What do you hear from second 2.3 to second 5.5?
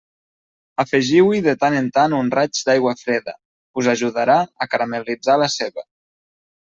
raig d'aigua freda; us ajudarà a caramel·litzar